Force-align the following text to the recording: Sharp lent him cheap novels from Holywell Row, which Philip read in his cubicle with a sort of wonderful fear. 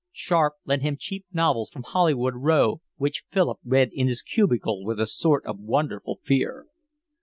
Sharp 0.11 0.55
lent 0.65 0.81
him 0.81 0.97
cheap 0.99 1.27
novels 1.31 1.69
from 1.69 1.83
Holywell 1.83 2.31
Row, 2.31 2.81
which 2.97 3.23
Philip 3.29 3.59
read 3.63 3.89
in 3.93 4.07
his 4.07 4.23
cubicle 4.23 4.83
with 4.83 4.99
a 4.99 5.05
sort 5.05 5.45
of 5.45 5.59
wonderful 5.59 6.19
fear. 6.23 6.65